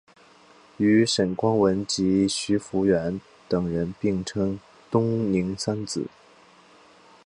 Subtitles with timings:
[0.77, 6.07] 与沈光文及徐孚远等人并称东宁三子。